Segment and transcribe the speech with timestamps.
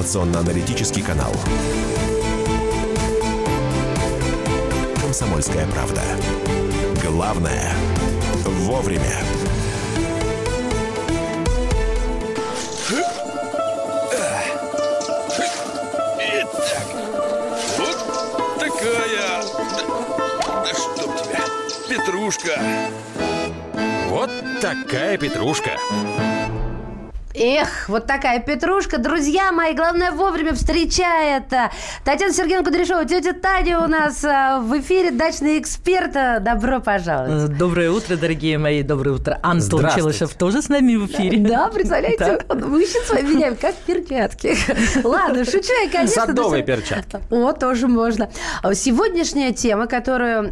[0.00, 1.30] информационно-аналитический канал.
[4.98, 6.00] «Комсомольская правда».
[7.04, 7.70] Главное–
[8.44, 9.18] вовремя.
[16.18, 16.86] Итак,
[17.76, 19.42] вот такая...
[20.46, 21.44] Да, да чтоб тебя,
[21.90, 22.58] петрушка.
[24.08, 24.30] Вот
[24.62, 25.72] такая петрушка.
[27.42, 28.98] Эх, вот такая петрушка.
[28.98, 31.44] Друзья мои, главное вовремя встречает.
[32.04, 36.12] Татьяна Сергеевна Кудряшова, тетя Таня у нас а, в эфире «Дачный эксперт».
[36.12, 37.50] Добро пожаловать.
[37.50, 39.40] Э, Доброе утро, дорогие мои, доброе утро.
[39.42, 41.38] Антон Челышев тоже с нами в эфире.
[41.38, 44.54] Да, представляете, он мужчин с вами меняем, как перчатки.
[45.02, 46.26] Ладно, шучу я, конечно.
[46.26, 47.20] Садовые перчатки.
[47.30, 48.28] О, тоже можно.
[48.62, 50.50] А Сегодняшняя тема, которую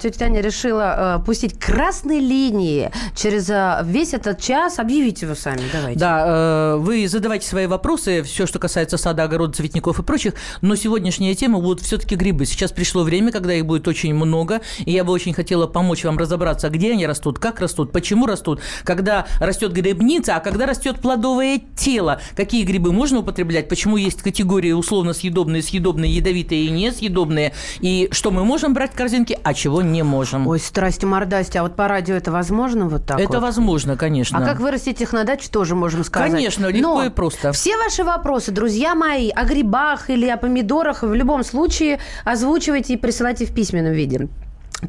[0.00, 3.48] тетя Таня решила пустить красной линии через
[3.84, 6.00] весь этот час, объявите вы сами, давайте.
[6.00, 10.76] Да, э, вы задавайте свои вопросы, все, что касается сада, огорода, цветников и прочих, но
[10.76, 12.46] сегодняшняя тема будут все-таки грибы.
[12.46, 16.18] Сейчас пришло время, когда их будет очень много, и я бы очень хотела помочь вам
[16.18, 21.60] разобраться, где они растут, как растут, почему растут, когда растет грибница, а когда растет плодовое
[21.76, 28.08] тело, какие грибы можно употреблять, почему есть категории условно съедобные, съедобные, ядовитые и несъедобные, и
[28.12, 30.46] что мы можем брать в корзинке, а чего не можем.
[30.46, 33.42] Ой, страсти, мордасти, а вот по радио это возможно вот так Это вот?
[33.42, 34.38] возможно, конечно.
[34.38, 36.13] А как вырастить их на даче, тоже можем сказать.
[36.14, 37.52] Конечно, легко Но и просто.
[37.52, 42.96] Все ваши вопросы, друзья мои, о грибах или о помидорах, в любом случае озвучивайте и
[42.96, 44.28] присылайте в письменном виде.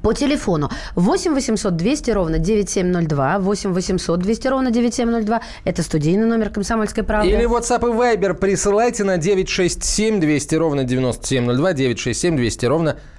[0.02, 5.42] По телефону 8 800 200 ровно 9702, 8 800 200 ровно 9702.
[5.64, 7.30] Это студийный номер «Комсомольской правды».
[7.30, 13.15] Или WhatsApp и Viber присылайте на 967 200 ровно 9702, 967 200 ровно 9702.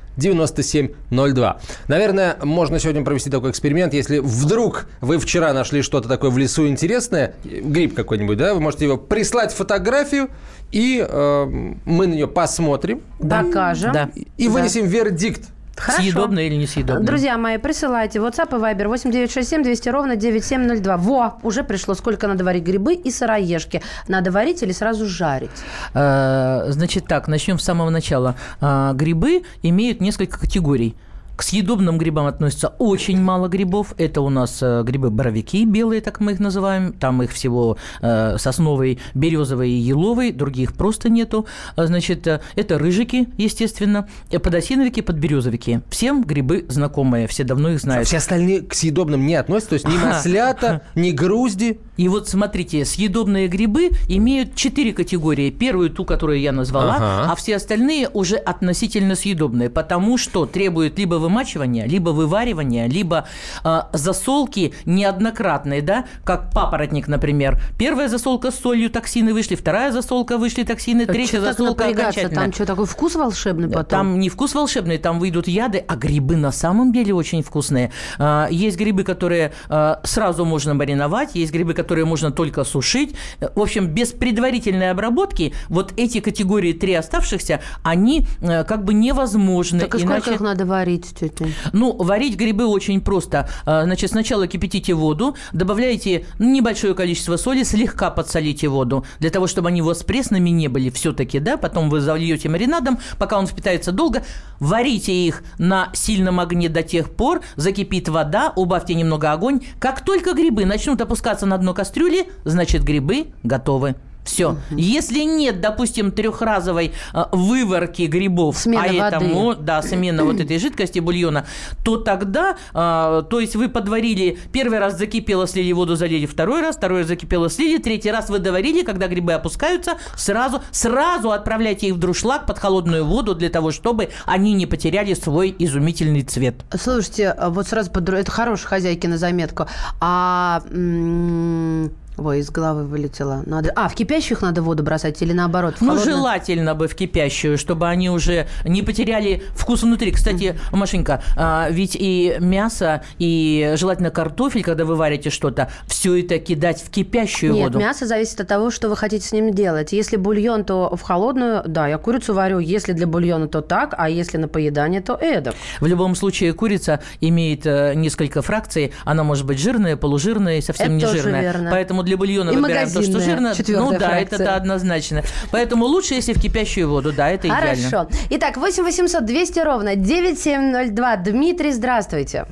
[1.89, 3.95] Наверное, можно сегодня провести такой эксперимент.
[3.95, 8.87] Если вдруг вы вчера нашли что-то такое в лесу интересное, гриб какой-нибудь, да, вы можете
[8.87, 10.29] его прислать фотографию,
[10.73, 11.45] и э,
[11.85, 13.93] мы на нее посмотрим Докажем.
[13.93, 14.11] Да.
[14.37, 15.43] и вынесем вердикт.
[15.77, 16.03] Хорошо.
[16.03, 17.05] Съедобное или несъедобное?
[17.07, 20.97] Друзья мои, присылайте WhatsApp и Viber 8967 200 ровно 9702.
[20.97, 21.95] Во, уже пришло.
[21.95, 23.83] Сколько надо варить грибы и сыроежки?
[24.09, 25.51] Надо варить или сразу жарить?
[25.95, 28.35] Э, Значит так, начнем с самого начала.
[28.61, 30.97] А, Грибы имеют несколько категорий.
[31.37, 33.95] К съедобным грибам относится очень мало грибов.
[33.99, 36.95] Это у нас э, грибы-боровики белые, так мы их называем.
[36.95, 41.47] Там их всего э, сосновый, березовый и еловый, других просто нету.
[41.77, 45.81] А, Значит, э, это рыжики, естественно, подосиновики, подберезовики.
[45.91, 48.09] Всем грибы знакомые, все давно их знают.
[48.09, 51.81] Все остальные к съедобным не относятся, то есть ни маслята, ни грузди.
[51.97, 55.51] И вот смотрите, съедобные грибы имеют четыре категории.
[55.51, 57.33] Первую, ту, которую я назвала, Ага.
[57.33, 63.27] а все остальные уже относительно съедобные, потому что требуют либо вымачивания, либо вываривания, либо
[63.65, 67.61] а, засолки неоднократные, да, как папоротник, например.
[67.79, 72.35] Первая засолка с солью, токсины вышли, вторая засолка вышли токсины, третья засолка окончательно.
[72.35, 73.85] Там что, такой вкус волшебный потом?
[73.87, 77.93] Там не вкус волшебный, там выйдут яды, а грибы на самом деле очень вкусные.
[78.19, 83.15] А, Есть грибы, которые а, сразу можно мариновать, есть грибы, которые можно только сушить.
[83.55, 89.81] В общем, без предварительной обработки вот эти категории три оставшихся, они э, как бы невозможны.
[89.81, 91.47] Так и сколько их надо варить, тетя?
[91.73, 93.49] Ну, варить грибы очень просто.
[93.65, 99.69] А, Значит, сначала кипятите воду, добавляете небольшое количество соли, слегка подсолите воду, для того, чтобы
[99.69, 103.93] они у вас пресными не были все-таки, да, потом вы зальете маринадом, пока он впитается
[103.93, 104.25] долго,
[104.59, 109.61] варите их на сильном огне до тех пор, закипит вода, убавьте немного огонь.
[109.79, 113.95] Как только грибы начнут опускаться на дно кастрюли, значит, грибы готовы.
[114.27, 114.57] Все.
[114.71, 119.63] Если нет, допустим, трехразовой а, выварки грибов, Смена а воды.
[119.63, 121.47] да, смена вот этой жидкости бульона,
[121.85, 126.77] то тогда, а, то есть вы подварили, первый раз закипело, слили воду, залили, второй раз,
[126.77, 131.95] второй раз закипело, слили, третий раз вы доварили, когда грибы опускаются, сразу, сразу отправляйте их
[131.95, 136.57] в друшлаг под холодную воду для того, чтобы они не потеряли свой изумительный цвет.
[136.77, 138.09] Слушайте, а вот сразу под...
[138.09, 139.67] это хорошая хозяйки на заметку.
[140.01, 143.43] А м, Ой, из головы вылетело.
[143.45, 143.73] Надо...
[143.77, 145.77] А, в кипящих надо воду бросать или наоборот?
[145.81, 146.17] Ну, холодную?
[146.17, 150.13] желательно бы в кипящую, чтобы они уже не потеряли вкус внутри.
[150.13, 156.39] Кстати, Машенька, а, ведь и мясо, и желательно картофель, когда вы варите что-то, все это
[156.39, 157.79] кидать в кипящую Нет, воду.
[157.79, 159.93] мясо зависит от того, что вы хотите с ним делать.
[159.93, 162.61] Если бульон, то в холодную, да, я курицу варю.
[162.61, 165.55] Если для бульона, то так, а если на поедание, то эдак.
[165.81, 168.93] В любом случае, курица имеет э, несколько фракций.
[169.05, 171.43] Она может быть жирная, полужирная и совсем Это не тоже жирная.
[171.43, 171.71] верно.
[171.71, 173.53] Поэтому для бульона И выбираем то, что жирно.
[173.69, 174.37] Ну да, фракция.
[174.37, 175.23] это да, однозначно.
[175.51, 177.13] Поэтому лучше, если в кипящую воду.
[177.13, 177.91] Да, это идеально.
[177.91, 178.09] Хорошо.
[178.31, 181.17] Итак, 8 800 200 ровно 9702.
[181.17, 182.47] Дмитрий, здравствуйте.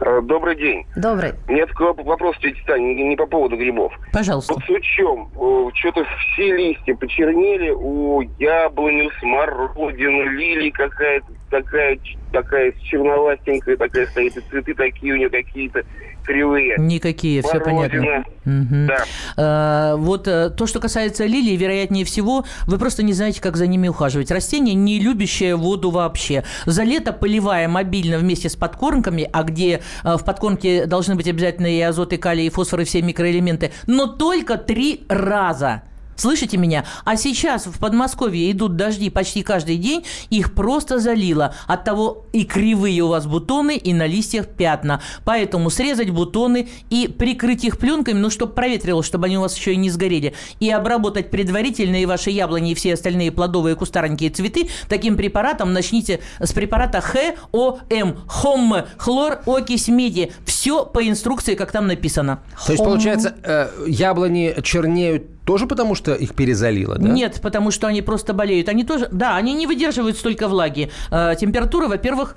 [0.00, 0.86] Э, Добрый день.
[0.96, 1.32] Добрый.
[1.48, 3.92] У меня такой вопрос, тетя Таня, не, не по поводу грибов.
[4.12, 4.54] Пожалуйста.
[4.54, 5.28] Вот с учем,
[5.74, 11.98] что-то все листья почернели у яблони, у смородины, лилии какая-то такая,
[12.30, 15.82] такая черновастенькая такая стоит, и цветы такие у нее какие-то
[16.24, 16.76] кривые.
[16.78, 18.24] Никакие, все понятно.
[18.44, 18.86] Мгм.
[18.86, 19.04] Да.
[19.36, 23.66] Э, Вот э, то, что касается лилий, вероятнее всего, вы просто не знаете, как за
[23.66, 24.30] ними ухаживать.
[24.30, 26.44] Растение, не любящее воду вообще.
[26.66, 31.66] За лето поливая мобильно вместе с подкормками, а где э, в подкормке должны быть обязательно
[31.66, 35.82] и азот, и калий, и фосфор, и все микроэлементы, но только три раза.
[36.20, 36.84] Слышите меня?
[37.06, 41.54] А сейчас в Подмосковье идут дожди почти каждый день, их просто залило.
[41.66, 45.00] От того и кривые у вас бутоны, и на листьях пятна.
[45.24, 49.72] Поэтому срезать бутоны и прикрыть их пленками, ну, чтобы проветрилось, чтобы они у вас еще
[49.72, 50.34] и не сгорели.
[50.58, 55.72] И обработать предварительно и ваши яблони, и все остальные плодовые кустарники и цветы таким препаратом.
[55.72, 58.16] Начните с препарата ХОМ.
[58.26, 58.74] ХОМ.
[58.98, 60.32] Хлор, окись меди.
[60.44, 62.40] Все по инструкции, как там написано.
[62.66, 67.08] То есть, получается, э, яблони чернеют тоже потому, что их перезалило, да?
[67.08, 68.68] Нет, потому что они просто болеют.
[68.68, 70.92] Они тоже, да, они не выдерживают столько влаги.
[71.10, 72.36] Э, температура, во-первых,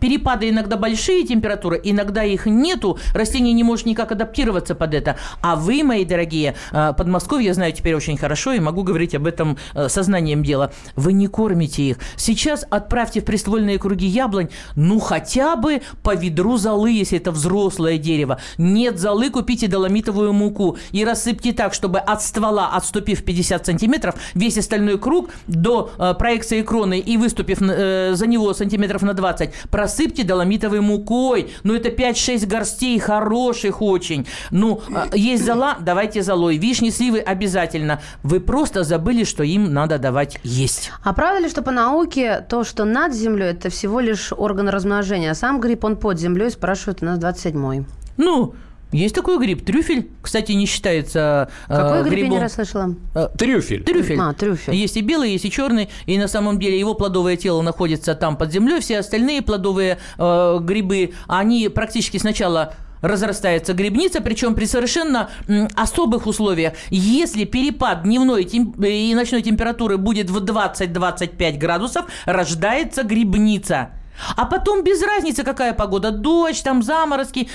[0.00, 2.98] перепады иногда большие температуры, иногда их нету.
[3.12, 5.16] Растение не может никак адаптироваться под это.
[5.42, 9.26] А вы, мои дорогие, э, Подмосковье я знаю теперь очень хорошо и могу говорить об
[9.26, 10.72] этом э, сознанием дела.
[10.94, 11.98] Вы не кормите их.
[12.16, 17.98] Сейчас отправьте в приствольные круги яблонь, ну хотя бы по ведру золы, если это взрослое
[17.98, 18.38] дерево.
[18.56, 24.98] Нет золы, купите доломитовую муку и рассыпьте так, чтобы от отступив 50 сантиметров, весь остальной
[24.98, 30.80] круг до э, проекции кроны и выступив э, за него сантиметров на 20, просыпьте доломитовой
[30.80, 31.50] мукой.
[31.62, 34.26] Ну, это 5-6 горстей, хороших очень.
[34.50, 36.56] Ну, э, есть зола, давайте золой.
[36.58, 38.00] Вишни, сливы обязательно.
[38.22, 40.90] Вы просто забыли, что им надо давать есть.
[41.02, 45.30] А правда ли, что по науке то, что над землей, это всего лишь орган размножения,
[45.30, 47.86] а сам гриб, он под землей, спрашивают у нас 27-й.
[48.16, 48.54] Ну,
[48.92, 49.64] есть такой гриб.
[49.64, 52.40] Трюфель, кстати, не считается э, Какой гриб я не грибом.
[52.42, 52.94] расслышала?
[53.36, 53.82] Трюфель.
[53.84, 54.18] Трюфель.
[54.20, 54.74] А, трюфель.
[54.74, 55.88] Есть и белый, есть и черный.
[56.06, 58.80] И на самом деле его плодовое тело находится там под землей.
[58.80, 65.28] Все остальные плодовые э, грибы, они практически сначала разрастается грибница, причем при совершенно
[65.74, 66.72] особых условиях.
[66.90, 73.90] Если перепад дневной тем- и ночной температуры будет в 20-25 градусов, рождается грибница.
[74.34, 77.48] А потом без разницы, какая погода, дождь, там заморозки,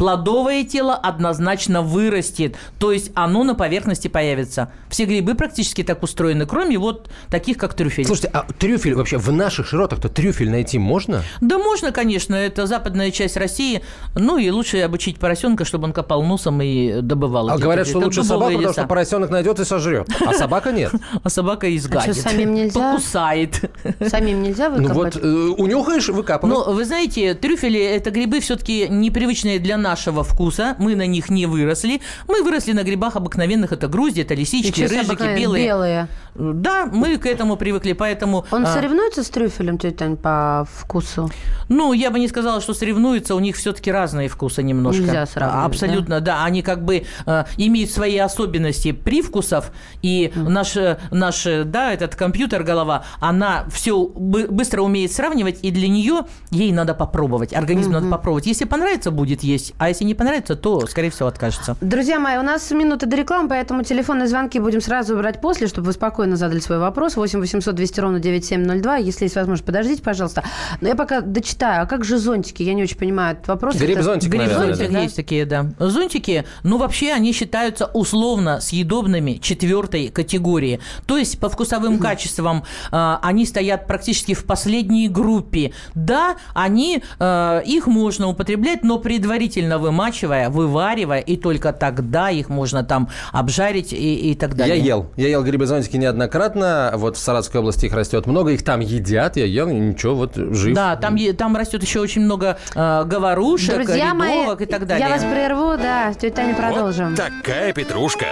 [0.00, 4.72] плодовое тело однозначно вырастет, то есть оно на поверхности появится.
[4.88, 8.06] Все грибы практически так устроены, кроме вот таких, как трюфель.
[8.06, 11.22] Слушайте, а трюфель вообще в наших широтах-то трюфель найти можно?
[11.42, 13.82] Да можно, конечно, это западная часть России.
[14.14, 17.50] Ну и лучше обучить поросенка, чтобы он копал носом и добывал.
[17.50, 20.08] А говорят, что лучше собаку, потому что поросенок найдет и сожрет.
[20.26, 20.92] А собака нет.
[21.22, 22.14] А собака изгадит.
[22.14, 22.92] что, самим нельзя?
[22.92, 23.70] Покусает.
[24.00, 26.66] Самим нельзя Ну вот, э, унюхаешь, выкапываешь.
[26.66, 30.76] Но вы знаете, трюфели– это грибы все-таки непривычные для нашего вкуса.
[30.78, 32.00] Мы на них не выросли.
[32.28, 33.72] Мы выросли на грибах обыкновенных.
[33.72, 35.64] Это грузди, это лисички, рыжики, белые.
[35.64, 36.08] белые.
[36.34, 38.44] Да, мы к этому привыкли, поэтому...
[38.50, 41.30] Он а, соревнуется с трюфелем, тетя Тань, по вкусу?
[41.68, 45.02] Ну, я бы не сказала, что соревнуются, у них все-таки разные вкусы немножко.
[45.02, 46.44] Нельзя сравнивать, Абсолютно, да.
[46.44, 49.72] Они как бы э, имеют свои особенности привкусов,
[50.02, 55.70] и наш, э, наш, э, да, этот компьютер, голова, она все быстро умеет сравнивать, и
[55.70, 58.46] для нее ей надо попробовать, организму надо попробовать.
[58.46, 61.76] Если понравится, будет есть, а если не понравится, то, скорее всего, откажется.
[61.80, 65.88] Друзья мои, у нас минуты до рекламы, поэтому телефонные звонки будем сразу брать после, чтобы
[65.88, 67.16] вы спокойно задали свой вопрос.
[67.16, 68.96] 8 800 200 ровно 9702.
[68.96, 70.44] Если есть возможность, подождите, пожалуйста.
[70.80, 71.82] Но я пока дочитаю.
[71.82, 72.62] А как же зонтики?
[72.62, 73.76] Я не очень понимаю этот вопрос.
[73.76, 75.00] Гриб-зонтик, Это- наверное, Гриб-зонтик да?
[75.00, 75.66] есть такие, да.
[75.78, 80.80] Зонтики, ну, вообще, они считаются условно съедобными четвертой категории.
[81.06, 85.72] То есть, по вкусовым качествам э, они стоят практически в последней группе.
[85.94, 92.84] Да, они, э, их можно употреблять, но предварительно вымачивая, вываривая, и только тогда их можно
[92.84, 94.84] там обжарить и, и так Я далее.
[94.84, 95.06] ел.
[95.16, 96.92] Я ел грибы-зонтики неоднократно.
[96.94, 98.50] Вот в Саратовской области их растет много.
[98.50, 99.36] Их там едят.
[99.36, 100.74] Я ел, и ничего, вот жив.
[100.74, 105.06] Да, там, там растет еще очень много э, говорушек, Друзья мои, рядовок и так далее.
[105.06, 107.10] я вас прерву, да, тетя Таня, продолжим.
[107.10, 108.26] Вот такая петрушка.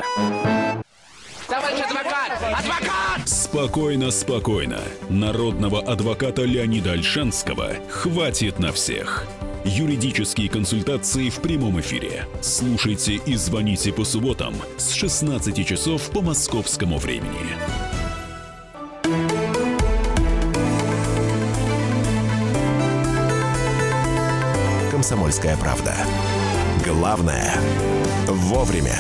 [3.24, 4.78] Спокойно, спокойно.
[5.08, 9.26] Народного адвоката Леонида Альшанского хватит на всех.
[9.68, 12.24] Юридические консультации в прямом эфире.
[12.40, 17.54] Слушайте и звоните по субботам с 16 часов по московскому времени.
[24.90, 25.94] «Комсомольская правда».
[26.86, 27.54] Главное–
[28.26, 28.96] вовремя.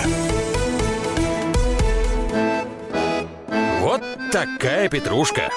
[3.80, 5.50] Вот такая петрушка.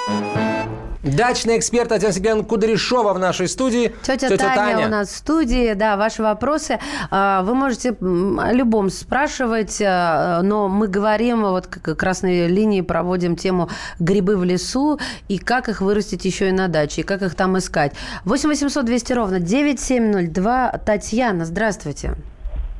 [1.03, 3.91] Дачный эксперт Татьяна Сергеевна Кудряшова в нашей студии.
[4.03, 5.74] Тетя, Таня, у нас в студии.
[5.74, 6.79] Да, ваши вопросы.
[7.10, 13.36] а, Вы можете о любом спрашивать, а, но мы говорим, вот как красной линии проводим
[13.36, 17.34] тему грибы в лесу и как их вырастить еще и на даче, и как их
[17.34, 17.93] там искать.
[18.25, 20.72] 8 800 200 ровно 9702.
[20.86, 22.10] Татьяна, здравствуйте.
[22.10, 22.30] А,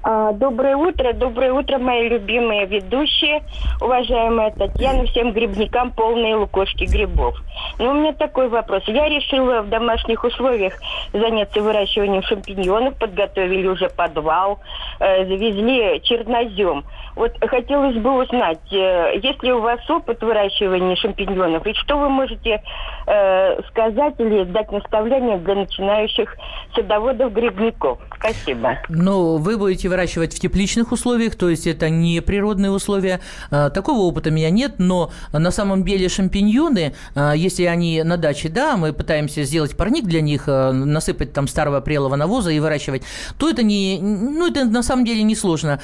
[0.04, 3.44] Доброе утро, доброе утро, мои любимые ведущие,
[3.80, 7.36] уважаемая Татьяна, всем грибникам полные лукошки грибов.
[7.78, 8.84] Ну, у меня такой вопрос.
[8.88, 10.74] Я решила в домашних условиях
[11.14, 14.60] заняться выращиванием шампиньонов, подготовили уже подвал,
[15.00, 16.84] э, завезли чернозем.
[17.16, 22.10] Вот хотелось бы узнать, э, есть ли у вас опыт выращивания шампиньонов, и что вы
[22.10, 22.64] можете
[23.12, 26.36] э, сказать или дать наставление для начинающих
[26.76, 28.00] садоводов-грибников?
[28.18, 28.78] Спасибо.
[28.88, 33.20] Но вы будете выращивать в тепличных условиях, то есть это не природные условия.
[33.50, 38.18] А, Такого опыта у меня нет, но на самом деле шампиньоны, а, если они на
[38.18, 42.60] даче, да, мы пытаемся сделать парник для них, а, насыпать там старого прелого навоза и
[42.60, 43.04] выращивать,
[43.38, 45.80] то это не, ну это на самом деле не сложно.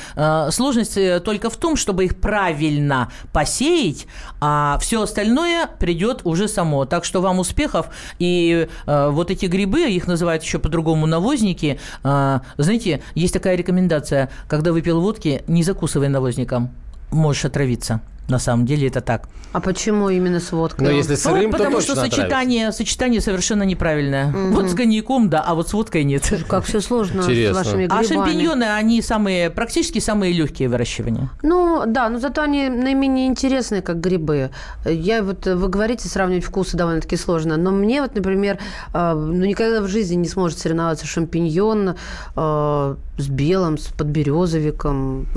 [0.52, 4.08] Сложность э, только в том, чтобы их правильно посеять,
[4.40, 6.86] а все остальное придет уже само.
[6.86, 7.88] Так что вам успехов.
[8.20, 11.80] И э, вот эти грибы, их называют еще по-другому навозники.
[12.04, 16.70] А, знаете, есть такая рекомендация, когда выпил водки, не закусывай навозником,
[17.12, 18.02] можешь отравиться.
[18.28, 19.30] На самом деле это так.
[19.54, 20.86] А почему именно с водкой?
[20.86, 24.32] Но если сырым, Ну, то потому точно что сочетание, сочетание совершенно неправильное.
[24.52, 26.32] Вот с коньяком, да, а вот с водкой нет.
[26.50, 27.64] Как все сложно Интересно.
[27.64, 28.06] с вашими А грибами.
[28.08, 31.30] шампиньоны, они самые, практически самые легкие выращивания.
[31.42, 34.52] Ну, да, но зато они наименее интересные, как грибы.
[34.86, 38.60] Я вот, вы говорите, сравнивать вкусы довольно-таки сложно, но мне вот, например,
[38.94, 41.96] э, ну, никогда в жизни не сможет соревноваться шампиньон
[42.36, 45.28] э, с белым, с подберезовиком.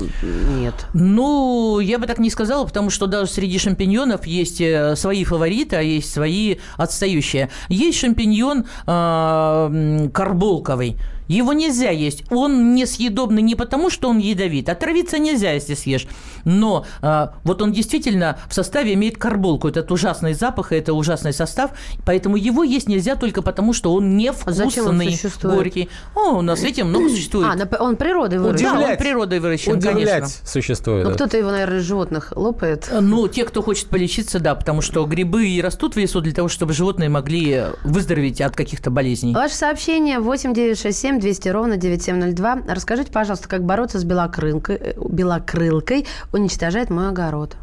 [0.59, 0.73] Нет.
[0.93, 5.75] Ну, я бы так не сказала, потому что даже среди шампиньонов есть э, свои фавориты,
[5.77, 7.49] а есть свои отстающие.
[7.69, 10.97] Есть шампиньон э, карболковый.
[11.27, 12.23] Его нельзя есть.
[12.29, 14.69] Он несъедобный не потому, что он ядовит.
[14.69, 16.07] Отравиться нельзя, если съешь.
[16.45, 19.67] Но э, вот он действительно в составе имеет карболку.
[19.67, 21.71] Этот ужасный запах и это ужасный состав.
[22.05, 25.55] Поэтому его есть нельзя только потому, что он невкусный, зачем он существует?
[25.55, 25.89] горький.
[26.15, 27.47] О, у нас этим много существует.
[27.47, 28.65] А, он природой выращен.
[28.65, 28.99] да, он Удивлять.
[28.99, 30.47] природой выращен, Удивлять конечно.
[30.47, 31.03] существует.
[31.03, 31.15] Ну, да.
[31.15, 32.89] кто-то его, наверное, из животных лопает.
[32.99, 36.47] Ну, те, кто хочет полечиться, да, потому что грибы и растут в лесу для того,
[36.47, 39.33] чтобы животные могли выздороветь от каких-то болезней.
[39.33, 42.63] Ваше сообщение 8967 200 ровно 9702.
[42.67, 47.57] Расскажите, пожалуйста, как бороться с белокрылкой, э, белокрылкой уничтожает мой огород.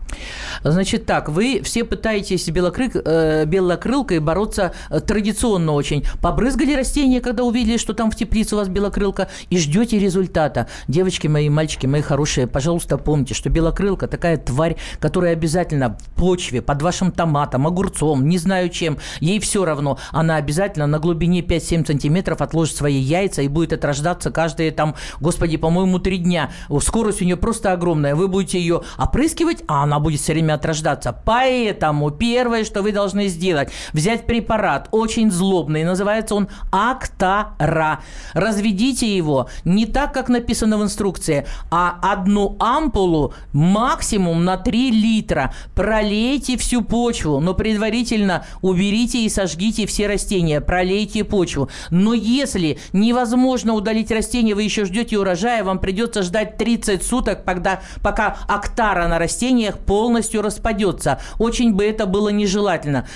[0.62, 6.04] Значит так, вы все пытаетесь белокрык, э, белокрылкой бороться э, традиционно очень.
[6.20, 10.68] Побрызгали растения, когда увидели, что там в теплице у вас белокрылка, и ждете результата.
[10.88, 16.62] Девочки мои, мальчики мои хорошие, пожалуйста, помните, что белокрылка такая тварь, которая обязательно в почве,
[16.62, 19.98] под вашим томатом, огурцом, не знаю чем, ей все равно.
[20.10, 25.56] Она обязательно на глубине 5-7 сантиметров отложит свои яйца и будет отрождаться каждые там, господи,
[25.56, 26.50] по-моему, три дня.
[26.80, 28.14] Скорость у нее просто огромная.
[28.14, 31.12] Вы будете ее опрыскивать, а она будет все время отрождаться.
[31.24, 38.00] Поэтому первое, что вы должны сделать, взять препарат очень злобный, называется он Актара.
[38.34, 45.52] Разведите его не так, как написано в инструкции, а одну ампулу максимум на 3 литра.
[45.74, 51.68] Пролейте всю почву, но предварительно уберите и сожгите все растения, пролейте почву.
[51.90, 57.80] Но если невозможно удалить растение, вы еще ждете урожая, вам придется ждать 30 суток, когда,
[58.02, 61.18] пока актара на растениях полностью распадется.
[61.38, 63.08] Очень бы это было нежелательно.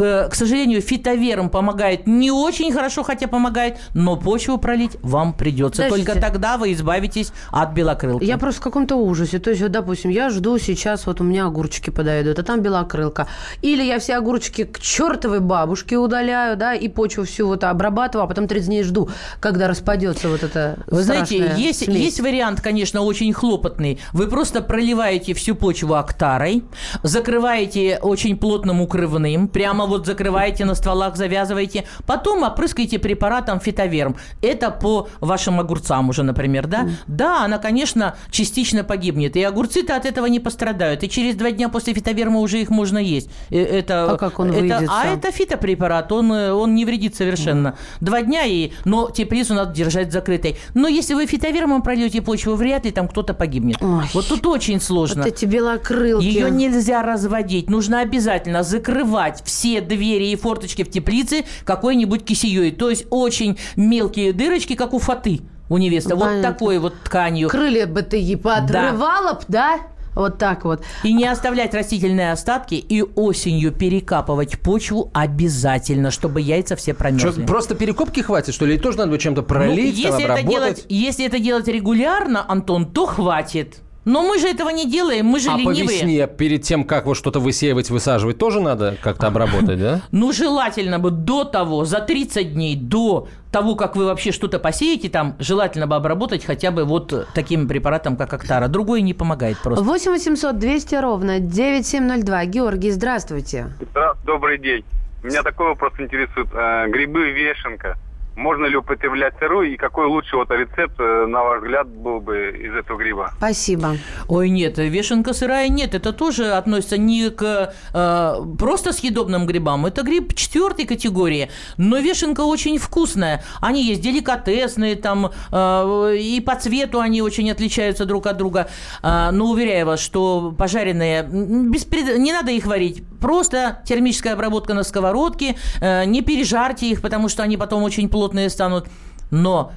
[0.00, 5.82] К, сожалению, фитовером помогает не очень хорошо, хотя помогает, но почву пролить вам придется.
[5.82, 6.06] Подождите.
[6.12, 8.24] Только тогда вы избавитесь от белокрылки.
[8.24, 9.38] Я просто в каком-то ужасе.
[9.38, 13.26] То есть, вот, допустим, я жду сейчас, вот у меня огурчики подойдут, а там белокрылка.
[13.60, 18.26] Или я все огурчики к чертовой бабушке удаляю, да, и почву всю вот обрабатываю, а
[18.26, 21.96] потом 30 дней жду, когда распадется вот это Вы знаете, есть, смесь.
[21.96, 23.98] есть вариант, конечно, очень хлопотный.
[24.14, 26.64] Вы просто проливаете всю почву актарой,
[27.02, 34.16] закрываете очень плотным укрывным, прямо вот закрываете на стволах, завязываете, потом опрыскаете препаратом фитоверм.
[34.42, 36.88] Это по вашим огурцам уже, например, да?
[37.06, 39.36] Да, она, конечно, частично погибнет.
[39.36, 41.02] И огурцы-то от этого не пострадают.
[41.02, 43.30] И через два дня после фитоверма уже их можно есть.
[43.50, 47.14] Э, Это, А как он это, выйдет А это фитопрепарат, он, э, он не вредит
[47.14, 47.76] совершенно.
[48.00, 50.56] Два дня, и, но теплицу надо держать закрытой.
[50.74, 53.76] Но если вы фитовермом прольете почву, вряд ли там кто-то погибнет.
[53.80, 54.04] Ой.
[54.14, 55.22] Вот тут очень сложно.
[55.22, 56.24] Вот эти белокрылки.
[56.24, 57.68] Ее нельзя разводить.
[57.68, 62.70] Нужно обязательно закрывать все двери и форточки в теплице какой-нибудь кисеей.
[62.70, 66.14] То есть очень мелкие дырочки, как у фаты у невесты.
[66.14, 66.52] Вот Понятно.
[66.52, 67.48] такой вот тканью.
[67.48, 69.78] Крылья бы ты ей поотрывала б, да?
[70.16, 70.82] Вот так вот.
[71.04, 77.46] И не оставлять растительные остатки и осенью перекапывать почву обязательно, чтобы яйца все Что, промерзли.
[77.46, 78.74] просто перекопки хватит, что ли?
[78.74, 80.50] Или тоже надо чем-то Ну, пролить, там, если, это обработать?
[80.50, 83.82] делать, если это делать регулярно, Антон, то хватит.
[84.04, 85.98] Но мы же этого не делаем, мы же А по ленивые.
[85.98, 90.00] весне, перед тем, как вот что-то высеивать, высаживать, тоже надо как-то обработать, да?
[90.10, 95.08] Ну, желательно бы до того, за 30 дней до того, как вы вообще что-то посеете,
[95.10, 98.68] там желательно бы обработать хотя бы вот таким препаратом, как Актара.
[98.68, 99.84] Другой не помогает просто.
[99.84, 102.44] 8 800 200 ровно 9702.
[102.46, 103.72] Георгий, здравствуйте.
[103.94, 104.84] Да, добрый день.
[105.22, 106.48] Меня такой вопрос интересует.
[106.54, 107.98] Э, Грибы вешенка.
[108.40, 112.58] Можно ли употреблять сырую и какой лучший вот рецепт, э, на ваш взгляд, был бы
[112.58, 113.32] из этого гриба?
[113.36, 113.98] Спасибо.
[114.28, 115.94] Ой, нет, вешенка сырая нет.
[115.94, 119.84] Это тоже относится не к э, просто съедобным грибам.
[119.84, 121.50] Это гриб четвертой категории.
[121.76, 123.44] Но вешенка очень вкусная.
[123.60, 128.68] Они есть деликатесные, там, э, и по цвету они очень отличаются друг от друга.
[129.02, 133.02] А, но уверяю вас, что пожаренные, без пред- не надо их варить.
[133.20, 135.56] Просто термическая обработка на сковородке.
[135.82, 138.86] Э, не пережарьте их, потому что они потом очень плотные станут.
[139.30, 139.72] Но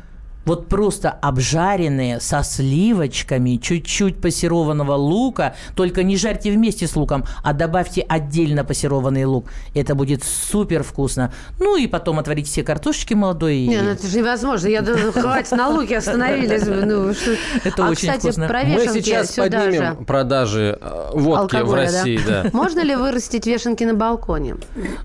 [0.46, 7.54] вот просто обжаренные со сливочками, чуть-чуть пассерованного лука, только не жарьте вместе с луком, а
[7.54, 9.48] добавьте отдельно пассерованный лук.
[9.74, 11.34] Это будет супер вкусно.
[11.60, 13.66] Ну и потом отварите все картошечки молодой.
[13.68, 14.68] Не, ну это же невозможно.
[14.68, 16.64] Я думаю, хватит на луке остановились.
[16.66, 18.48] Ну, что- Это а, очень кстати, вкусно.
[18.48, 20.06] про Мы сейчас поднимем же.
[20.06, 21.98] продажи э, водки в Алкоголя, да?
[22.00, 22.46] России, да.
[22.54, 24.56] Можно ли вырастить вешенки на балконе?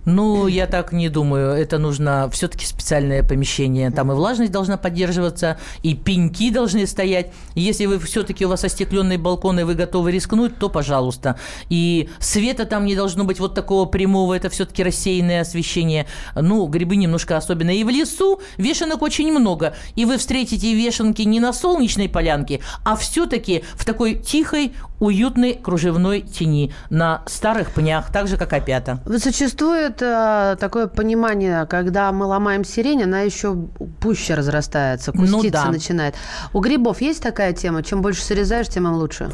[0.05, 1.51] Ну, я так не думаю.
[1.53, 3.91] Это нужно все-таки специальное помещение.
[3.91, 5.28] Там и влажность должна поддерживаться,
[5.83, 7.33] и пеньки должны стоять.
[7.55, 11.39] Если вы все-таки у вас остекленный балкон, и вы готовы рискнуть, то пожалуйста.
[11.69, 16.07] И света там не должно быть вот такого прямого, это все-таки рассеянное освещение.
[16.35, 17.71] Ну, грибы немножко особенно.
[17.71, 19.75] И в лесу вешенок очень много.
[19.95, 26.21] И вы встретите вешенки не на солнечной полянке, а все-таки в такой тихой, уютной кружевной
[26.23, 29.01] тени на старых пнях, так же, как опята.
[29.19, 33.55] Существует э, такое понимание, когда мы ломаем сирень, она еще
[34.01, 35.71] пуще разрастается, Ну куститься да.
[35.71, 36.15] начинает.
[36.53, 37.83] У грибов есть такая тема?
[37.83, 39.31] Чем больше срезаешь, тем им лучше.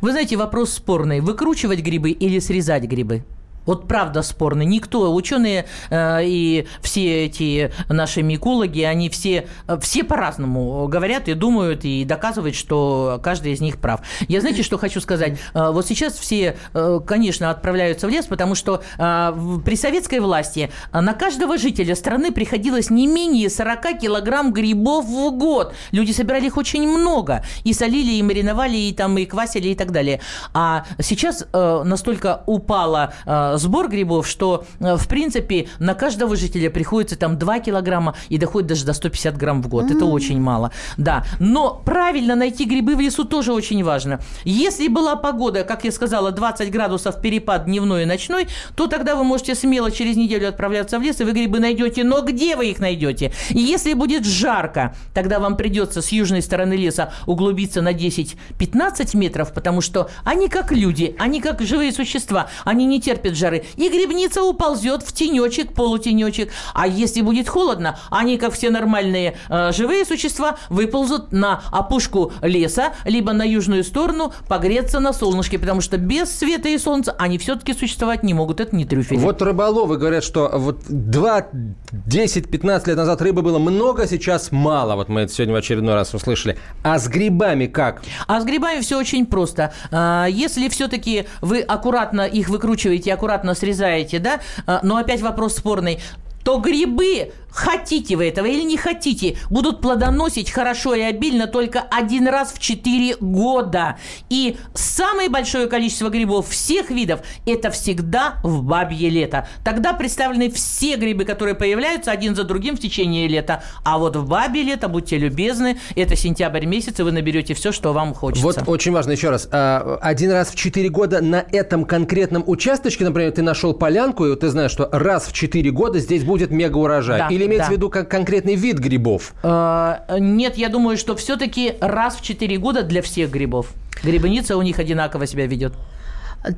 [0.00, 1.20] Вы знаете, вопрос спорный.
[1.20, 3.24] Выкручивать грибы или срезать грибы?
[3.70, 4.66] Вот правда спорный.
[4.66, 11.34] Никто, ученые э, и все эти наши микологи, они все, э, все по-разному говорят и
[11.34, 14.00] думают, и доказывают, что каждый из них прав.
[14.26, 15.38] Я знаете, что хочу сказать?
[15.54, 20.72] Э, вот сейчас все, э, конечно, отправляются в лес, потому что э, при советской власти
[20.92, 25.74] на каждого жителя страны приходилось не менее 40 килограмм грибов в год.
[25.92, 27.44] Люди собирали их очень много.
[27.62, 30.20] И солили, и мариновали, и там и квасили, и так далее.
[30.54, 36.70] А сейчас э, настолько упала э, сбор грибов, что, э, в принципе, на каждого жителя
[36.70, 39.90] приходится там 2 килограмма и доходит даже до 150 грамм в год.
[39.90, 40.72] Это очень мало.
[40.96, 41.24] Да.
[41.38, 44.20] Но правильно найти грибы в лесу тоже очень важно.
[44.44, 49.24] Если была погода, как я сказала, 20 градусов перепад дневной и ночной, то тогда вы
[49.24, 52.04] можете смело через неделю отправляться в лес, и вы грибы найдете.
[52.04, 53.32] Но где вы их найдете?
[53.50, 59.52] И если будет жарко, тогда вам придется с южной стороны леса углубиться на 10-15 метров,
[59.52, 63.64] потому что они как люди, они как живые существа, они не терпят жары.
[63.76, 66.50] И грибница уползет в тенечек, полутенечек.
[66.74, 72.92] А если будет холодно, они, как все нормальные э, живые существа, выползут на опушку леса,
[73.04, 77.72] либо на южную сторону погреться на солнышке, потому что без света и солнца они все-таки
[77.74, 78.60] существовать не могут.
[78.60, 79.18] Это не трюфели.
[79.18, 81.46] Вот рыболовы говорят, что вот 2,
[81.92, 84.96] 10, 15 лет назад рыбы было много, сейчас мало.
[84.96, 86.58] Вот мы это сегодня в очередной раз услышали.
[86.82, 88.02] А с грибами как?
[88.26, 89.72] А с грибами все очень просто.
[89.90, 96.00] А, Если все-таки вы аккуратно их выкручиваете, аккуратно срезаете, да, а, но опять вопрос спорный,
[96.44, 102.28] то грибы, хотите вы этого или не хотите, будут плодоносить хорошо и обильно только один
[102.28, 103.96] раз в 4 года.
[104.28, 109.46] И самое большое количество грибов всех видов– это всегда в бабье лето.
[109.64, 113.62] Тогда представлены все грибы, которые появляются один за другим в течение лета.
[113.84, 117.92] А вот в бабье лето, будьте любезны, это сентябрь месяц, и вы наберете все, что
[117.92, 118.44] вам хочется.
[118.44, 119.48] Вот очень важно, еще раз.
[119.50, 124.36] а, Один раз в 4 года на этом конкретном участочке, например, ты нашел полянку, и
[124.36, 127.18] ты знаешь, что раз в 4 года здесь будет мега урожай.
[127.18, 127.72] Да, Или имеется да.
[127.72, 129.32] в виду как конкретный вид грибов?
[129.42, 133.66] Э, Нет, я думаю, что все-таки раз в 4 года для всех грибов.
[134.02, 135.72] Грибница у них одинаково себя ведет.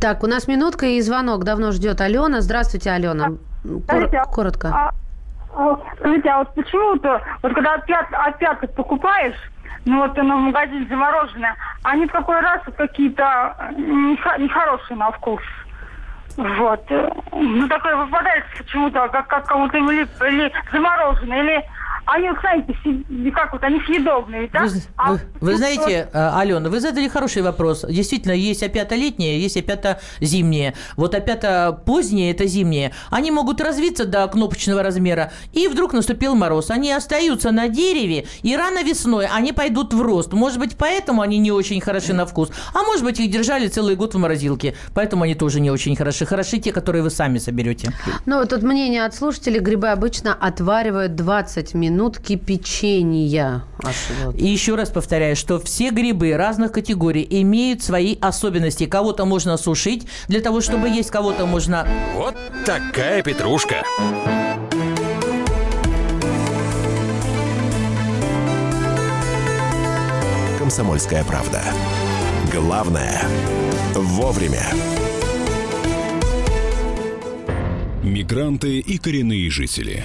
[0.00, 2.40] Так, у нас минутка и звонок давно ждет Алена.
[2.40, 3.32] Здравствуйте, Алена.
[3.88, 4.68] Кор- а- коротко.
[4.68, 4.90] А,
[5.54, 9.34] а, скажите, а вот почему-то, вот когда опят, опяток покупаешь,
[9.84, 15.10] ну вот оно в магазине замороженное, они в какой раз какие-то э, нехо- нехорошие на
[15.10, 15.42] вкус.
[16.36, 16.84] Вот.
[16.90, 21.64] э, Ну, такое выпадает почему-то, как, как кому-то или, или замороженное, или...
[22.04, 22.74] А они, знаете,
[23.32, 24.62] как вот, они съедобные, да?
[24.64, 27.84] Вы, А вы- вы вот- знаете, э, Алена, вы задали хороший вопрос.
[27.88, 30.74] Действительно, есть опята летние, есть опята зимние.
[30.96, 36.70] Вот опята поздние, это зимние, они могут развиться до кнопочного размера, и вдруг наступил мороз.
[36.70, 40.32] Они остаются на дереве, и рано весной они пойдут в рост.
[40.32, 42.50] Может быть, поэтому они не очень хороши на вкус.
[42.74, 46.26] А может быть, их держали целый год в морозилке, поэтому они тоже не очень хороши.
[46.26, 47.92] Хороши те, которые вы сами соберете.
[48.26, 49.60] Ну, вот тут мнение от слушателей.
[49.60, 53.64] Грибы обычно отваривают 20 минут кипячения.
[53.83, 54.37] Аж вот.
[54.37, 58.87] И еще раз повторяю, что все грибы разных категорий имеют свои особенности.
[58.87, 61.87] Кого-то можно сушить для того, чтобы есть, кого-то можно...
[62.14, 63.83] Вот такая петрушка.
[70.59, 71.61] «Комсомольская правда».
[72.52, 73.22] Главное–
[73.94, 74.64] вовремя.
[78.02, 80.05] Мигранты и коренные жители.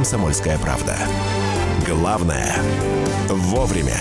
[0.00, 0.96] «Комсомольская правда».
[1.86, 2.56] Главное–
[3.28, 3.98] вовремя.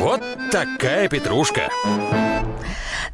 [0.00, 1.68] Вот такая петрушка.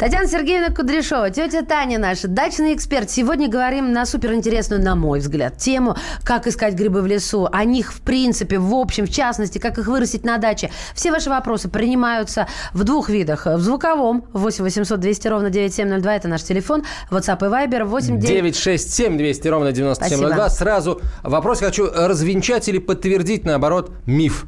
[0.05, 3.09] Татьяна Сергеевна Кудряшова, тетя Таня наша, дачный эксперт.
[3.09, 7.49] Сегодня говорим на суперинтересную, на мой взгляд, тему, как искать грибы в лесу.
[7.51, 10.71] О них, в принципе, в общем, в частности, как их вырастить на даче.
[10.95, 13.47] Все ваши вопросы принимаются в двух видах.
[13.47, 16.85] В звуковом 8 800 200 ровно 9702, это наш телефон.
[17.11, 18.29] WhatsApp и Viber 8 9...
[18.29, 20.29] 967 200 ровно 9702.
[20.29, 20.49] Спасибо.
[20.51, 24.45] Сразу вопрос хочу развенчать или подтвердить, наоборот, миф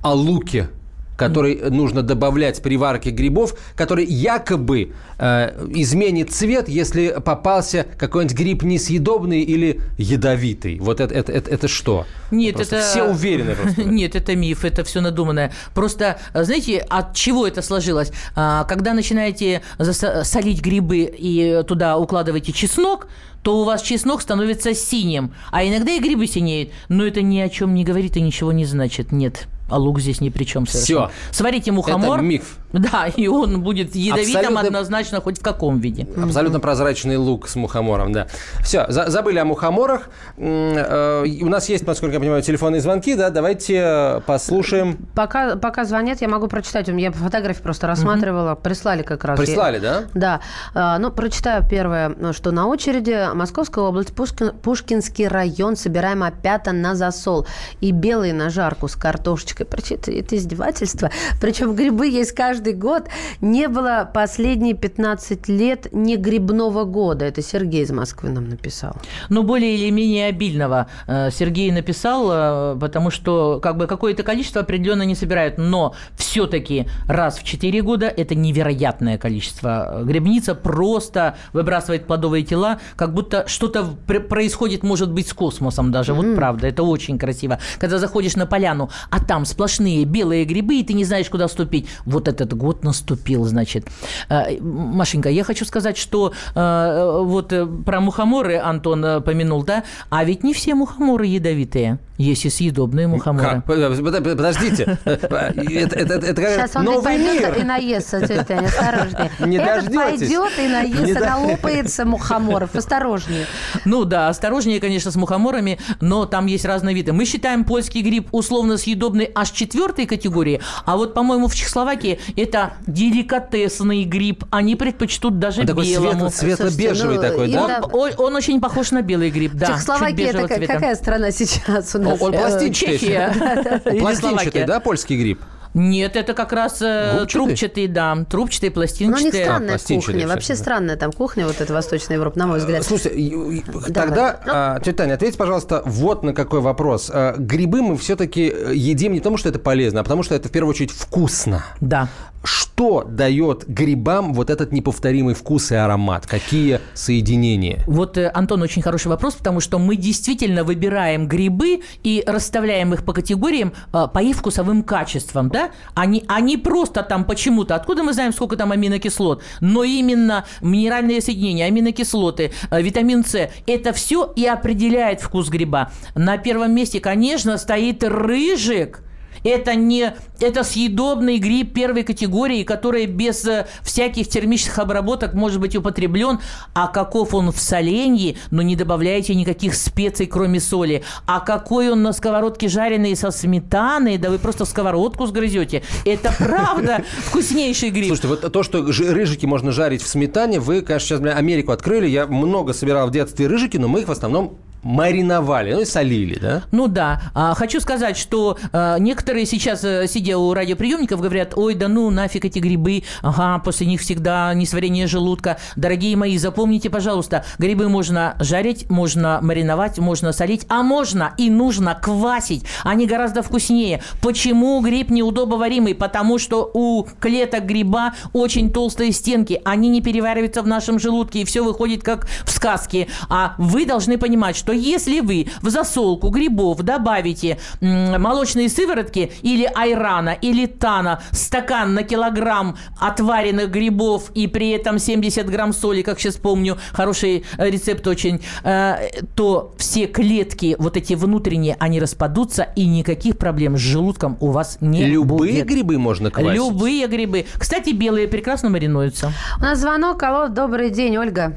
[0.00, 0.68] о луке
[1.16, 8.62] который нужно добавлять при варке грибов, который якобы э, изменит цвет, если попался какой-нибудь гриб
[8.62, 10.78] несъедобный или ядовитый.
[10.78, 12.06] Вот это, это, это, это что?
[12.30, 12.86] Нет, Просто это...
[12.86, 13.82] Все уверены просто.
[13.84, 15.52] Нет, это миф, это все надуманное.
[15.74, 18.12] Просто, знаете, от чего это сложилось?
[18.34, 23.08] А, Когда начинаете солить грибы и туда укладываете чеснок,
[23.42, 25.32] то у вас чеснок становится синим.
[25.52, 26.70] А иногда и грибы синеют.
[26.88, 29.12] Но это ни о чем не говорит и ничего не значит.
[29.12, 29.46] Нет.
[29.68, 31.08] А лук здесь ни при чем совершенно.
[31.08, 31.14] Всё.
[31.32, 32.18] Сварите мухомор.
[32.18, 32.56] Это миф.
[32.72, 36.06] Да, и он будет ядовитым Абсолютно- однозначно хоть в каком виде.
[36.22, 38.26] Абсолютно прозрачный лук с мухомором, да.
[38.62, 40.10] Все, забыли о мухоморах.
[40.36, 43.30] Э, У нас есть, насколько я понимаю, телефонные звонки, да?
[43.30, 44.98] Давайте э, послушаем.
[45.14, 46.88] Пока, пока звонят, я могу прочитать.
[46.88, 48.54] У меня фотографии просто рассматривала.
[48.54, 49.38] Прислали как раз.
[49.38, 50.40] Прислали, Я- да?
[50.74, 50.98] Да.
[50.98, 57.46] Ну, прочитаю первое, что на очереди Московская область, Пушкин- Пушкинский район, собираем опята на засол
[57.80, 59.55] и белые на жарку с картошечкой.
[59.64, 61.10] Прочитай, это издевательство.
[61.40, 63.08] Причем грибы есть каждый год.
[63.40, 67.24] Не было последние 15 лет не грибного года.
[67.24, 68.96] Это Сергей из Москвы нам написал.
[69.28, 74.60] Ну, более или менее обильного э, Сергей написал, э, потому что как бы какое-то количество
[74.60, 80.02] определенно не собирают, но все-таки раз в 4 года это невероятное количество.
[80.04, 86.12] Грибница просто выбрасывает плодовые тела, как будто что-то пр- происходит, может быть, с космосом даже.
[86.12, 87.58] Вот правда, это очень красиво.
[87.78, 91.86] Когда заходишь на поляну, а там сплошные белые грибы, и ты не знаешь, куда ступить.
[92.04, 93.86] Вот этот год наступил, значит.
[94.28, 99.84] Э, Машенька, я хочу сказать, что э, вот э, про мухоморы Антон э, помянул, да?
[100.10, 101.98] А ведь не все мухоморы ядовитые.
[102.18, 103.46] Есть и съедобные мухоморы.
[103.46, 103.64] Как?
[103.64, 104.98] Под- под- Подождите.
[105.04, 107.58] Это, это, это, это Сейчас он и новый пойдет мир.
[107.58, 109.30] и наестся, тетя Таня, осторожнее.
[109.40, 110.18] Не Этот дождётесь.
[110.20, 112.74] пойдет и Не наестся, до- налопается мухоморов.
[112.74, 113.46] Осторожнее.
[113.84, 117.12] Ну да, осторожнее, конечно, с мухоморами, но там есть разные виды.
[117.12, 122.74] Мы считаем польский гриб условно съедобный аж четвертой категории, а вот, по-моему, в Чехословакии это
[122.86, 124.44] деликатесный гриб.
[124.50, 126.26] Они предпочтут даже Он такой белому.
[126.26, 126.30] светло-
[126.70, 127.80] светло-бежевый ну, такой, да?
[127.92, 129.66] Он, он очень похож на белый гриб, да.
[129.66, 130.72] Чехословакия это цвета.
[130.72, 132.05] какая страна сейчас у нас?
[132.06, 134.00] Он Э, пластинчатый.
[134.00, 135.40] Пластинчатый, да, польский гриб?
[135.78, 137.46] Нет, это как раз э, Губчатый?
[137.46, 138.16] трубчатый, да.
[138.30, 140.28] Трубчатый, Ну, у них странная пластинчатый кухня.
[140.28, 140.58] Вообще да.
[140.58, 142.82] странная там кухня, вот эта Восточная Европа, на мой взгляд.
[142.82, 143.92] Слушайте, Давай.
[143.92, 144.52] тогда, Ну.
[144.54, 147.10] а, тетя Таня, ответьте, пожалуйста, вот на какой вопрос.
[147.12, 150.50] А, Грибы мы все-таки едим не потому, что это полезно, а потому, что это в
[150.50, 151.62] первую очередь вкусно.
[151.82, 152.08] Да.
[152.42, 156.26] Что дает грибам вот этот неповторимый вкус и аромат?
[156.26, 157.82] Какие соединения?
[157.86, 163.04] Вот, э, Антон, очень хороший вопрос, потому что мы действительно выбираем грибы и расставляем их
[163.04, 165.65] по категориям э, по их вкусовым качествам, да?
[165.94, 171.66] Они, они просто там почему-то, откуда мы знаем, сколько там аминокислот, но именно минеральные соединения,
[171.66, 175.90] аминокислоты, э, витамин С, это все и определяет вкус гриба.
[176.14, 179.02] На первом месте, конечно, стоит рыжик,
[179.44, 185.74] это не это съедобный гриб первой категории, который без э, всяких термических обработок может быть
[185.76, 186.40] употреблен.
[186.74, 191.02] А каков он в соленье, но не добавляйте никаких специй, кроме соли.
[191.26, 195.82] А какой он на сковородке жареный со сметаной, да вы просто сковородку сгрызете.
[196.04, 198.08] Это правда вкуснейший гриб.
[198.08, 202.06] Слушайте, вот то, что рыжики можно жарить в сметане, вы, конечно, сейчас Америку открыли.
[202.06, 206.38] Я много собирал в детстве рыжики, но мы их в основном мариновали, ну и солили,
[206.38, 206.62] да?
[206.70, 207.20] Ну да.
[207.34, 212.08] А, хочу сказать, что а, некоторые сейчас, э, сидя у радиоприемников, говорят, ой, да ну
[212.10, 215.58] нафиг эти грибы, ага, после них всегда несварение желудка.
[215.74, 221.98] Дорогие мои, запомните, пожалуйста, грибы можно жарить, можно мариновать, можно солить, а можно и нужно
[222.00, 222.64] квасить.
[222.84, 224.02] Они гораздо вкуснее.
[224.22, 225.96] Почему гриб неудобоваримый?
[225.96, 231.44] Потому что у клеток гриба очень толстые стенки, они не перевариваются в нашем желудке, и
[231.44, 233.08] все выходит как в сказке.
[233.28, 240.30] А вы должны понимать, что если вы в засолку грибов добавите молочные сыворотки или айрана,
[240.30, 246.36] или тана, стакан на килограмм отваренных грибов и при этом 70 грамм соли, как сейчас
[246.36, 252.86] помню, хороший э, рецепт очень, э, то все клетки, вот эти внутренние, они распадутся, и
[252.86, 255.66] никаких проблем с желудком у вас не Любые будет.
[255.66, 256.54] грибы можно квасить?
[256.54, 257.46] Любые грибы.
[257.54, 259.32] Кстати, белые прекрасно маринуются.
[259.58, 260.22] У нас звонок.
[260.22, 261.52] Алло, добрый день, Ольга.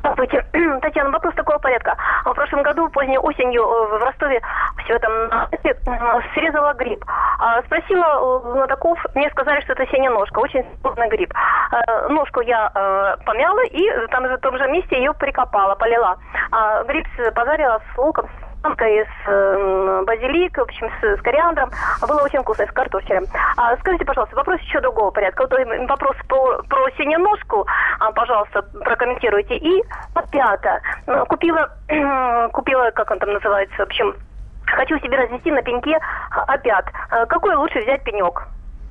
[0.00, 0.44] Здравствуйте,
[0.82, 1.96] Татьяна, вопрос такого порядка.
[2.40, 4.40] Прошлом году, поздней осенью, э, в Ростове
[4.82, 5.12] все там
[6.32, 7.04] срезала гриб.
[7.38, 11.30] А спросила знатоков, мне сказали, что это синеножка, очень сложный гриб.
[11.70, 16.16] Э, ножку я э, помяла и там же в том же месте ее прикопала, полила.
[16.50, 18.26] А гриб пожарила с луком,
[18.62, 21.70] из э, базилика, в общем, с, с кориандром.
[22.06, 23.26] Было очень вкусно, с картофелем.
[23.56, 25.42] А, скажите, пожалуйста, вопрос еще другого порядка.
[25.42, 27.66] Вот, э, вопрос про, про синеножку,
[27.98, 29.56] а, пожалуйста, прокомментируйте.
[29.56, 29.82] И
[30.30, 30.82] пятое.
[31.06, 31.70] Э, купила,
[32.52, 34.14] купила, как он там называется, в общем,
[34.66, 35.98] хочу себе развести на пеньке
[36.46, 36.86] опят.
[37.28, 38.46] Какой лучше взять пенек?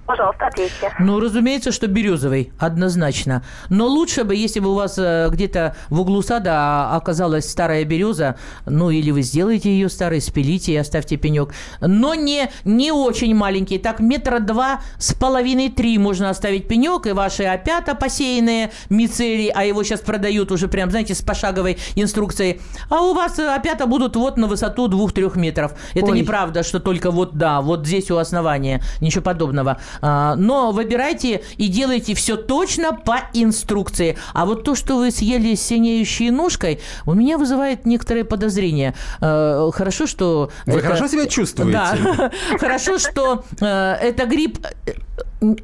[0.09, 0.91] Пожалуйста, ответьте.
[0.97, 3.43] Ну, разумеется, что березовый, однозначно.
[3.69, 8.35] Но лучше бы, если бы у вас э, где-то в углу сада оказалась старая береза,
[8.65, 11.53] ну, или вы сделаете ее старой, спилите и оставьте пенек.
[11.79, 13.77] Но не, не очень маленький.
[13.77, 19.63] Так, метра два с половиной три можно оставить пенек, и ваши опята посеянные, мицелий, а
[19.63, 22.61] его сейчас продают уже прям, знаете, с пошаговой инструкцией.
[22.89, 25.73] А у вас опята будут вот на высоту двух-трех метров.
[25.93, 26.21] Это Ой.
[26.21, 28.81] неправда, что только вот, да, вот здесь у основания.
[29.01, 29.77] Ничего подобного.
[30.01, 34.17] А, но выбирайте и делайте все точно по инструкции.
[34.33, 38.93] А вот то, что вы съели с синеющей ножкой, у меня вызывает некоторые подозрения.
[39.21, 40.51] А, Хорошо, что...
[40.65, 41.71] Вы это- хорошо себя чувствуете?
[41.73, 42.31] Да.
[42.59, 44.91] Хорошо, что э, это гриб э,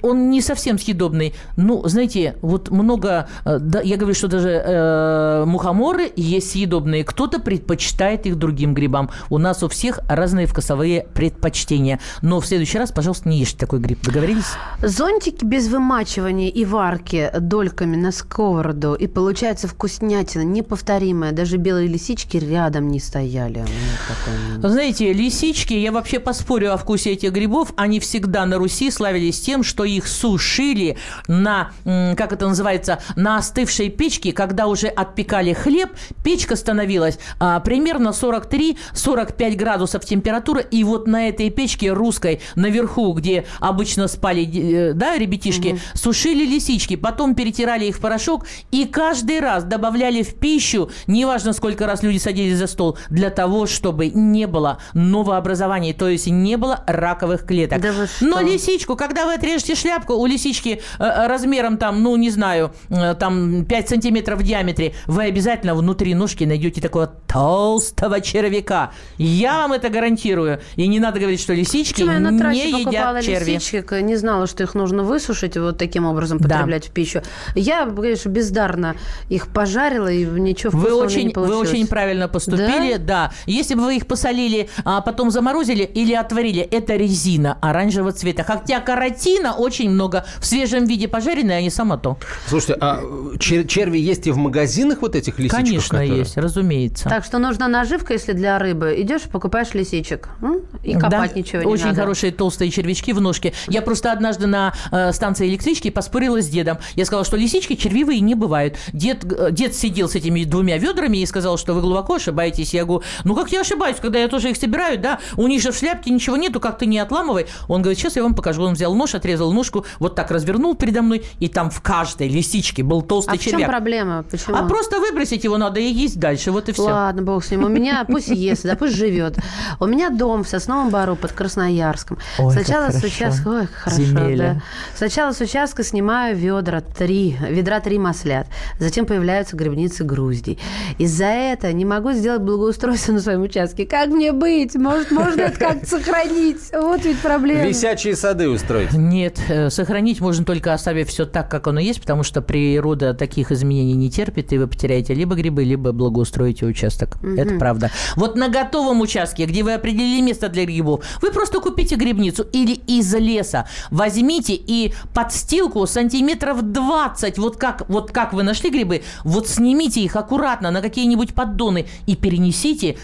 [0.02, 1.34] он не совсем съедобный.
[1.58, 7.04] Ну, знаете, вот много, э, да, я говорю, что даже э, мухоморы есть съедобные.
[7.04, 9.10] Кто-то предпочитает их другим грибам.
[9.30, 12.00] У нас у всех разные вкусовые предпочтения.
[12.22, 14.00] Но в следующий раз, пожалуйста, не ешьте такой гриб.
[14.04, 14.46] Договорились?
[14.82, 18.94] Зонтики без вымачивания и варки дольками на сковороду.
[18.96, 21.32] И получается вкуснятина неповторимая.
[21.32, 23.60] Даже белые лисички рядом не стояли.
[23.60, 24.70] У меня такое мнение.
[24.70, 29.64] Знаете, лисички, я вообще поспорю о вкусе этих грибов, они всегда на Руси славились тем,
[29.66, 30.98] что их сушили
[31.28, 35.90] на, как это называется, на остывшей печке, когда уже отпекали хлеб,
[36.24, 43.46] печка становилась а, примерно 43-45 градусов температура, и вот на этой печке русской наверху, где
[43.60, 49.64] обычно спали э, да, ребятишки, сушили лисички, потом перетирали их в порошок и каждый раз
[49.64, 54.80] добавляли в пищу, неважно сколько раз люди садились за стол, для того, чтобы не было
[54.94, 57.82] новообразований, то есть не было раковых клеток.
[57.82, 57.92] Да?
[58.22, 63.16] Но лисичку, когда вы отрежете шляпку, у лисички э, размером там, ну, не знаю, э,
[63.16, 68.92] там 5 сантиметров в диаметре, вы обязательно внутри ножки найдете такого толстого червяка.
[69.18, 70.60] Я вам это гарантирую.
[70.76, 73.52] И не надо говорить, что лисички Почему я на не трассе покупала едят черви.
[73.54, 76.50] лисичек, не знала, что их нужно высушить и вот таким образом Да.
[76.50, 77.22] потреблять в пищу.
[77.56, 78.96] Я, конечно, бездарно
[79.30, 81.70] их пожарила, и ничего Вы вкусного очень, не вы получилось.
[81.70, 83.32] очень правильно поступили, да?
[83.46, 88.44] Если бы вы их посолили, а потом заморозили или отварили, это резина оранжевого цвета.
[88.44, 90.26] Хотя каротин Протеина очень много.
[90.40, 92.18] В свежем виде пожаренные они само то.
[92.48, 93.00] Слушайте, а
[93.38, 95.56] чер- черви есть и в магазинах вот этих лисичек?
[95.58, 97.10] Конечно, которые- есть, разумеется.
[97.10, 98.96] Так что нужна наживка, если для рыбы.
[98.98, 100.30] Идешь, покупаешь лисичек.
[100.42, 102.02] м, И копать Да, ничего не Очень надо.
[102.02, 103.54] хорошие толстые червячки в ножке.
[103.68, 106.78] Я просто однажды на э, станции электрички поспорила с дедом.
[106.96, 108.76] Я сказала, что лисички червивые не бывают.
[108.94, 112.74] Дед, э, дед сидел с этими двумя ведрами и сказал, что вы глубоко ошибаетесь.
[112.74, 115.20] Я говорю, ну как я ошибаюсь, когда я тоже их собираю, да?
[115.38, 117.48] У них же в шляпке ничего нету, как ты не отламывай.
[117.68, 118.64] Он говорит, сейчас я вам покажу.
[118.64, 122.84] Он взял нож, отрезал ножку, вот так развернул передо мной, и там в каждой лисичке
[122.84, 123.70] был толстый А в чем червяк.
[123.70, 124.24] проблема?
[124.30, 124.56] Почему?
[124.56, 126.84] А просто выбросить его надо и есть дальше, вот и все.
[126.84, 127.64] Ладно, бог с ним.
[127.64, 129.38] У меня пусть ест, да пусть живет.
[129.80, 132.18] У меня дом в Сосновом Бару под Красноярском.
[132.40, 133.48] Ой, Сначала как с участка...
[133.50, 134.54] Ой, как хорошо, Земеля.
[134.56, 134.62] да.
[134.96, 138.48] Сначала с участка снимаю ведра три, ведра три маслят.
[138.80, 140.60] Затем появляются грибницы груздей.
[140.98, 143.86] Из-за этого не могу сделать благоустройство на своем участке.
[143.86, 144.76] Как мне быть?
[144.76, 146.60] Может, можно это как-то сохранить?
[146.74, 147.64] Вот ведь проблема.
[147.68, 148.94] Висячие сады устроить.
[148.94, 153.52] Нет, э, сохранить можно только оставив все так, как оно есть, потому что природа таких
[153.52, 157.18] изменений не терпит, и вы потеряете либо грибы, либо благоустроите участок.
[157.24, 157.92] Это правда.
[158.16, 162.74] Вот на готовом участке, где вы определили место для грибов, вы просто купите грибницу или
[162.74, 169.48] из леса возьмите и подстилку сантиметров 20, вот как, вот как вы нашли грибы, вот
[169.48, 172.98] снимите их аккуратно на какие-нибудь поддоны и перенесите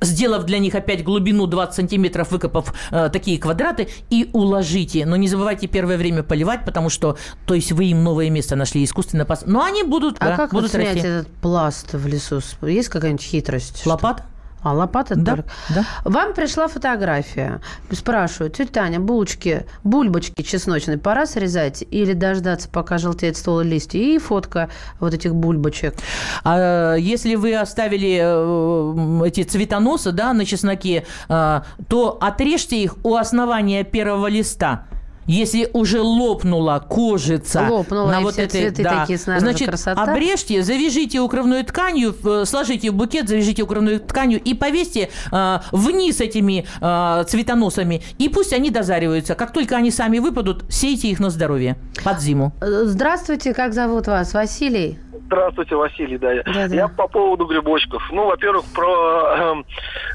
[0.00, 5.06] сделав для них опять глубину 20 сантиметров, выкопав э, такие квадраты, и уложите.
[5.06, 8.84] Но не забывайте первое время поливать, потому что, то есть вы им новое место нашли
[8.84, 9.24] искусственно.
[9.24, 9.42] Пос...
[9.46, 11.08] Но они будут, А да, как будут вот снять расти.
[11.08, 12.40] этот пласт в лесу?
[12.62, 13.86] Есть какая-нибудь хитрость?
[13.86, 14.24] Лопат?
[14.62, 15.50] А, лопата Да, только?
[15.70, 15.84] да.
[16.04, 17.60] Вам пришла фотография.
[17.90, 23.98] Спрашивают, тетя Таня, булочки, бульбочки чесночные пора срезать или дождаться, пока желтеет ствол и листья?
[23.98, 24.68] И фотка
[24.98, 25.94] вот этих бульбочек.
[26.44, 33.16] А если вы оставили э, эти цветоносы да, на чесноке, э, то отрежьте их у
[33.16, 34.86] основания первого листа.
[35.30, 39.68] Если уже лопнула кожица Лопнула, на и вот все этой, цветы да, такие снаружи, значит,
[39.68, 40.02] красота.
[40.02, 46.20] обрежьте, завяжите укрывной тканью, э, сложите в букет, завяжите укрывной тканью и повесьте э, вниз
[46.20, 49.36] этими э, цветоносами, и пусть они дозариваются.
[49.36, 52.52] Как только они сами выпадут, сейте их на здоровье под зиму.
[52.60, 54.34] Э, Здравствуйте, как зовут вас?
[54.34, 54.98] Василий?
[55.26, 56.32] Здравствуйте, Василий, да.
[56.32, 56.74] я- Да-да.
[56.74, 58.02] Я по поводу грибочков.
[58.10, 59.64] Ну, во-первых, про эм,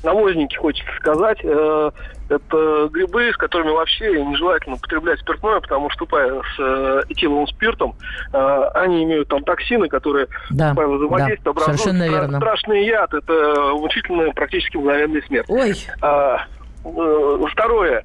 [0.03, 1.37] навозники хочется сказать.
[1.41, 1.91] Э,
[2.29, 7.95] это грибы, с которыми вообще нежелательно употреблять спиртное, потому что, вступая с э, этиловым спиртом,
[8.33, 12.37] э, они имеют там токсины, которые Да, вступая в взаимодействие, да, образуют совершенно стра- верно.
[12.39, 13.13] страшный яд.
[13.13, 15.45] Это мучительная, практически мгновенная смерть.
[15.49, 16.45] Ой, А,
[16.83, 18.03] э, второе.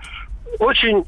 [0.59, 1.05] Очень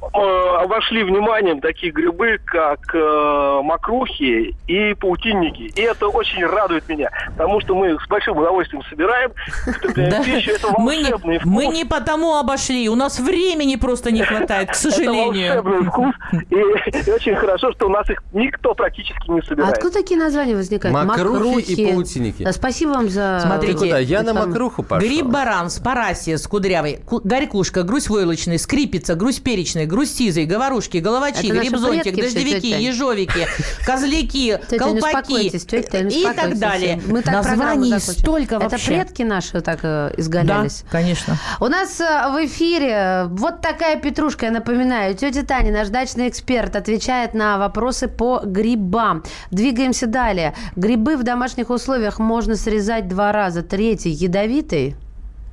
[0.00, 5.72] обошли вниманием такие грибы, как э, мокрухи и паутинники.
[5.74, 9.32] И это очень радует меня, потому что мы с большим удовольствием собираем,
[10.24, 10.52] пищу.
[10.52, 11.50] Это Мы не, волшебный вкус.
[11.52, 15.52] мы не потому обошли, у нас времени просто не хватает, к сожалению.
[15.52, 16.14] Это волшебный вкус.
[16.50, 19.74] И, очень хорошо, что у нас их никто практически не а собирает.
[19.74, 20.96] откуда такие названия возникают?
[20.96, 22.50] Мокрухи и паутинники.
[22.52, 23.40] Спасибо вам за...
[23.44, 24.02] Смотрите?
[24.02, 25.08] Я на мокруху пошел.
[25.08, 31.60] Гриб-баран, спарасия, скудрявый, ку- горькушка, грусть войлочный, скрипица, грусть перечный, грусть сизый, говорушки, головачи, Это
[31.60, 33.46] грибзонтик, дождевики, ежовики,
[33.84, 37.00] козляки, колпаки и так далее.
[37.06, 38.86] Мы так Названий столько Это вообще.
[38.86, 40.84] предки наши так э, Да, изгалялись.
[40.90, 41.36] конечно.
[41.60, 45.14] У нас э, в эфире э, вот такая петрушка, я напоминаю.
[45.14, 49.24] Тетя Таня, наш дачный эксперт, отвечает на вопросы по грибам.
[49.50, 50.54] Двигаемся далее.
[50.76, 53.62] Грибы в домашних условиях можно срезать два раза.
[53.62, 54.96] Третий ядовитый.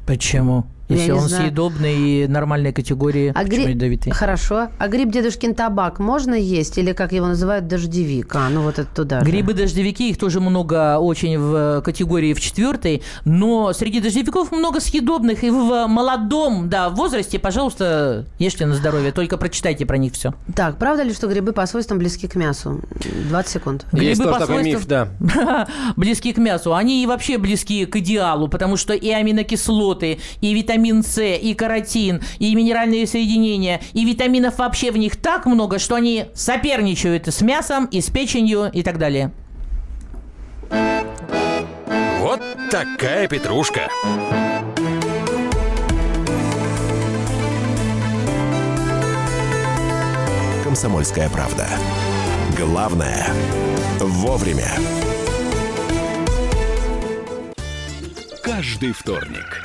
[0.06, 0.66] Почему?
[0.88, 1.44] Если он знаю.
[1.48, 4.12] съедобный и нормальной категории, А гри- ядовитый?
[4.12, 4.68] Хорошо.
[4.78, 6.78] А гриб дедушкин табак можно есть?
[6.78, 8.36] Или, как его называют, дождевик?
[8.36, 9.22] А, ну вот это туда.
[9.22, 15.50] Грибы-дождевики, их тоже много очень в категории в четвертой, но среди дождевиков много съедобных, и
[15.50, 20.34] в молодом да, возрасте, пожалуйста, ешьте на здоровье, только прочитайте про них все.
[20.56, 22.82] Так, правда ли, что грибы по свойствам близки к мясу?
[23.30, 23.86] 20 секунд.
[23.92, 25.68] Есть Грибы тоже по такой миф, свойствам- да.
[25.96, 26.76] близки к мясу.
[26.76, 32.22] Они и вообще близки к идеалу, потому что и аминокислоты, и витамин С, и каротин,
[32.40, 37.86] и минеральные соединения, и витаминов вообще в них так много, что они соперничают с мясом,
[37.86, 39.32] и с печенью, и так далее.
[42.20, 43.88] Вот такая петрушка.
[50.64, 51.68] «Комсомольская правда».
[52.58, 53.28] Главное–
[54.00, 54.70] вовремя.
[58.44, 59.65] Каждый вторник